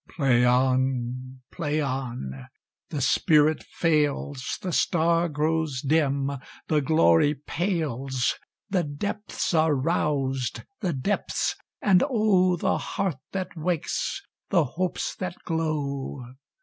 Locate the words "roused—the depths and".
9.75-12.03